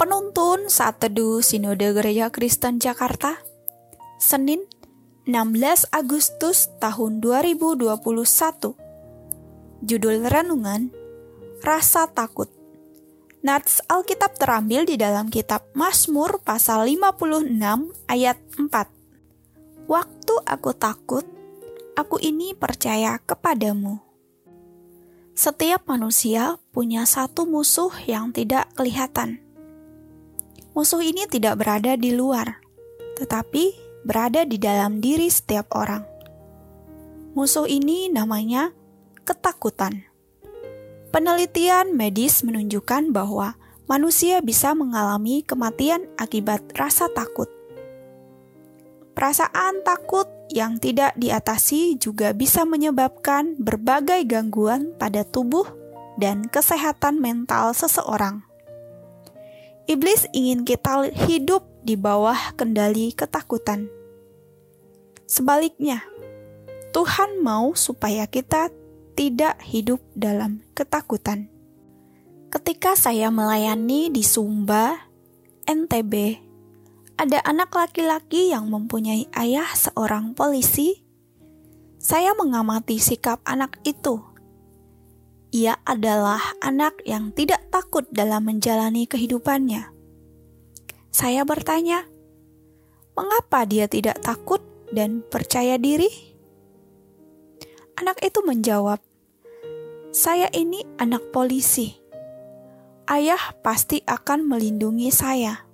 Penuntun 0.00 0.72
Saat 0.72 1.04
Teduh 1.04 1.44
Sinode 1.44 1.92
Gereja 1.92 2.32
Kristen 2.32 2.80
Jakarta 2.80 3.36
Senin 4.16 4.64
16 5.28 5.92
Agustus 5.92 6.72
tahun 6.80 7.20
2021 7.20 8.00
Judul 9.84 10.24
Renungan 10.24 10.88
Rasa 11.60 12.08
Takut. 12.08 12.48
Nats 13.44 13.84
Alkitab 13.92 14.40
terambil 14.40 14.88
di 14.88 14.96
dalam 14.96 15.28
kitab 15.28 15.68
Mazmur 15.76 16.40
pasal 16.40 16.88
56 16.88 17.60
ayat 18.08 18.40
4 18.56 19.84
Waktu 19.84 20.34
aku 20.48 20.70
takut, 20.80 21.28
aku 21.92 22.16
ini 22.24 22.56
percaya 22.56 23.20
kepadamu. 23.20 24.00
Setiap 25.36 25.84
manusia 25.84 26.56
punya 26.72 27.04
satu 27.04 27.44
musuh 27.44 27.92
yang 28.08 28.32
tidak 28.32 28.72
kelihatan 28.72 29.49
Musuh 30.70 31.02
ini 31.02 31.26
tidak 31.26 31.58
berada 31.58 31.98
di 31.98 32.14
luar, 32.14 32.62
tetapi 33.18 33.74
berada 34.06 34.46
di 34.46 34.56
dalam 34.56 35.02
diri 35.02 35.26
setiap 35.26 35.74
orang. 35.74 36.06
Musuh 37.34 37.66
ini 37.66 38.06
namanya 38.10 38.70
ketakutan. 39.26 40.06
Penelitian 41.10 41.94
medis 41.98 42.46
menunjukkan 42.46 43.10
bahwa 43.10 43.58
manusia 43.90 44.38
bisa 44.38 44.74
mengalami 44.78 45.42
kematian 45.42 46.06
akibat 46.14 46.62
rasa 46.78 47.10
takut. 47.10 47.50
Perasaan 49.18 49.82
takut 49.82 50.30
yang 50.54 50.78
tidak 50.78 51.18
diatasi 51.18 51.98
juga 51.98 52.30
bisa 52.30 52.62
menyebabkan 52.62 53.58
berbagai 53.58 54.22
gangguan 54.26 54.94
pada 54.98 55.26
tubuh 55.26 55.66
dan 56.18 56.46
kesehatan 56.46 57.18
mental 57.18 57.74
seseorang. 57.74 58.49
Iblis 59.90 60.30
ingin 60.30 60.62
kita 60.62 61.10
hidup 61.26 61.66
di 61.82 61.98
bawah 61.98 62.54
kendali 62.54 63.10
ketakutan. 63.10 63.90
Sebaliknya, 65.26 66.06
Tuhan 66.94 67.42
mau 67.42 67.74
supaya 67.74 68.30
kita 68.30 68.70
tidak 69.18 69.58
hidup 69.66 69.98
dalam 70.14 70.62
ketakutan. 70.78 71.50
Ketika 72.54 72.94
saya 72.94 73.34
melayani 73.34 74.14
di 74.14 74.22
Sumba, 74.22 74.94
NTB, 75.66 76.38
ada 77.18 77.42
anak 77.42 77.74
laki-laki 77.74 78.54
yang 78.54 78.70
mempunyai 78.70 79.26
ayah 79.42 79.74
seorang 79.74 80.38
polisi. 80.38 81.02
Saya 81.98 82.30
mengamati 82.38 83.02
sikap 83.02 83.42
anak 83.42 83.82
itu 83.82 84.22
ia 85.50 85.82
adalah 85.82 86.38
anak 86.62 87.02
yang 87.02 87.34
tidak 87.34 87.66
takut 87.74 88.06
dalam 88.14 88.46
menjalani 88.46 89.10
kehidupannya. 89.10 89.90
Saya 91.10 91.42
bertanya, 91.42 92.06
mengapa 93.18 93.66
dia 93.66 93.90
tidak 93.90 94.22
takut 94.22 94.62
dan 94.94 95.26
percaya 95.26 95.74
diri? 95.74 96.06
Anak 97.98 98.22
itu 98.22 98.40
menjawab, 98.46 99.02
"Saya 100.14 100.46
ini 100.54 100.86
anak 101.02 101.34
polisi. 101.34 101.98
Ayah 103.10 103.58
pasti 103.66 104.06
akan 104.06 104.46
melindungi 104.46 105.10
saya." 105.10 105.66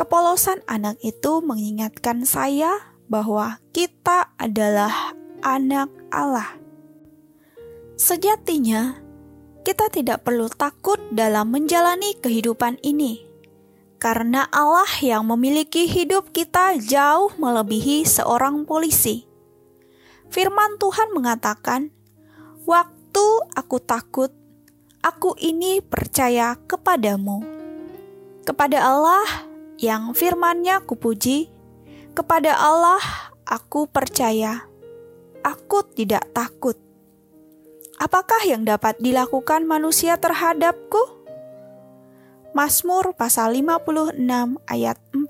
Kepolosan 0.00 0.64
anak 0.64 0.96
itu 1.04 1.44
mengingatkan 1.44 2.24
saya 2.24 2.72
bahwa 3.10 3.60
kita 3.76 4.32
adalah 4.40 5.12
anak 5.44 5.90
Allah 6.08 6.67
Sejatinya, 7.98 8.94
kita 9.66 9.90
tidak 9.90 10.22
perlu 10.22 10.46
takut 10.46 11.02
dalam 11.10 11.50
menjalani 11.50 12.14
kehidupan 12.14 12.78
ini, 12.86 13.26
karena 13.98 14.46
Allah 14.54 14.86
yang 15.02 15.26
memiliki 15.26 15.90
hidup 15.90 16.30
kita 16.30 16.78
jauh 16.78 17.34
melebihi 17.42 18.06
seorang 18.06 18.62
polisi. 18.70 19.26
Firman 20.30 20.78
Tuhan 20.78 21.10
mengatakan, 21.10 21.90
"Waktu 22.70 23.26
aku 23.58 23.82
takut, 23.82 24.30
aku 25.02 25.34
ini 25.34 25.82
percaya 25.82 26.54
kepadamu." 26.54 27.42
Kepada 28.46 28.78
Allah 28.78 29.26
yang 29.82 30.14
firman-Nya 30.14 30.86
kupuji, 30.86 31.50
kepada 32.14 32.62
Allah 32.62 33.02
aku 33.42 33.90
percaya. 33.90 34.70
Aku 35.42 35.82
tidak 35.98 36.30
takut 36.30 36.78
Apakah 37.98 38.46
yang 38.46 38.62
dapat 38.62 38.94
dilakukan 39.02 39.66
manusia 39.66 40.14
terhadapku? 40.14 41.18
Mazmur 42.54 43.10
pasal 43.18 43.58
56 43.58 44.14
ayat 44.70 45.02
4 45.10 45.26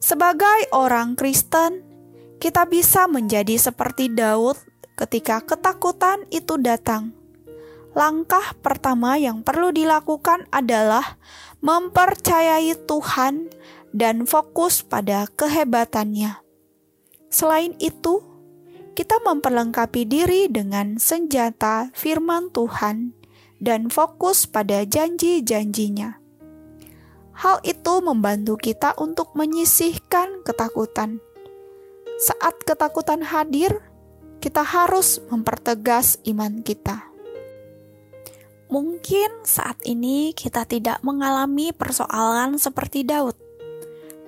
Sebagai 0.00 0.72
orang 0.72 1.12
Kristen, 1.12 1.84
kita 2.40 2.64
bisa 2.64 3.04
menjadi 3.12 3.60
seperti 3.60 4.08
Daud 4.08 4.56
ketika 4.96 5.44
ketakutan 5.44 6.24
itu 6.32 6.56
datang. 6.56 7.12
Langkah 7.92 8.56
pertama 8.64 9.20
yang 9.20 9.44
perlu 9.44 9.68
dilakukan 9.68 10.48
adalah 10.48 11.20
mempercayai 11.60 12.72
Tuhan 12.88 13.52
dan 13.92 14.24
fokus 14.24 14.80
pada 14.80 15.28
kehebatannya. 15.28 16.40
Selain 17.28 17.76
itu, 17.84 18.31
kita 18.92 19.24
memperlengkapi 19.24 20.04
diri 20.04 20.52
dengan 20.52 21.00
senjata 21.00 21.88
firman 21.96 22.52
Tuhan 22.52 23.16
dan 23.56 23.88
fokus 23.88 24.44
pada 24.44 24.84
janji-janjinya. 24.84 26.20
Hal 27.32 27.64
itu 27.64 27.94
membantu 28.04 28.60
kita 28.60 28.92
untuk 29.00 29.32
menyisihkan 29.32 30.44
ketakutan. 30.44 31.24
Saat 32.20 32.60
ketakutan 32.68 33.24
hadir, 33.24 33.80
kita 34.44 34.60
harus 34.60 35.24
mempertegas 35.32 36.20
iman 36.28 36.60
kita. 36.60 37.08
Mungkin 38.68 39.44
saat 39.44 39.80
ini 39.88 40.36
kita 40.36 40.68
tidak 40.68 41.00
mengalami 41.00 41.72
persoalan 41.72 42.60
seperti 42.60 43.04
Daud. 43.04 43.36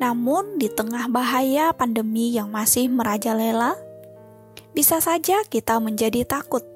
Namun, 0.00 0.58
di 0.58 0.66
tengah 0.68 1.06
bahaya 1.06 1.70
pandemi 1.70 2.34
yang 2.34 2.50
masih 2.50 2.90
merajalela, 2.90 3.78
bisa 4.74 4.98
saja 4.98 5.40
kita 5.46 5.78
menjadi 5.78 6.26
takut. 6.26 6.66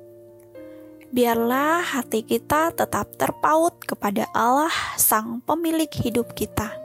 Biarlah 1.11 1.83
hati 1.83 2.23
kita 2.23 2.71
tetap 2.73 3.11
terpaut 3.19 3.75
kepada 3.83 4.31
Allah, 4.31 4.73
Sang 4.95 5.43
Pemilik 5.43 5.91
hidup 5.91 6.33
kita. 6.39 6.79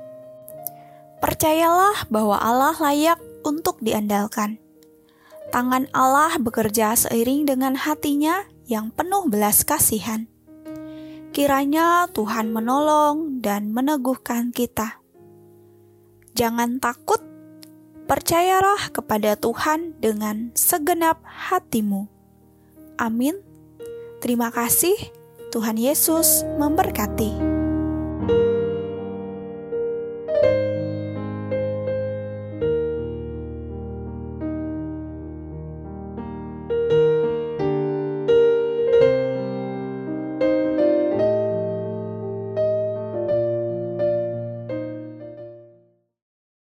Percayalah 1.22 2.09
bahwa 2.12 2.35
Allah 2.41 2.75
layak 2.75 3.22
untuk 3.46 3.79
diandalkan. 3.79 4.59
Tangan 5.53 5.85
Allah 5.94 6.35
bekerja 6.41 6.97
seiring 6.97 7.46
dengan 7.46 7.78
hatinya 7.78 8.44
yang 8.66 8.90
penuh 8.90 9.29
belas 9.29 9.62
kasihan. 9.62 10.25
Kiranya 11.29 12.09
Tuhan 12.09 12.50
menolong 12.50 13.44
dan 13.44 13.69
meneguhkan 13.69 14.50
kita. 14.50 15.03
Jangan 16.34 16.81
takut 16.81 17.22
Percayalah 18.03 18.91
kepada 18.91 19.40
Tuhan 19.40 19.96
dengan 20.00 20.52
segenap 20.53 21.24
hatimu. 21.24 22.12
Amin. 23.00 23.40
Terima 24.19 24.52
kasih. 24.52 24.96
Tuhan 25.53 25.78
Yesus 25.78 26.44
memberkati. 26.58 27.53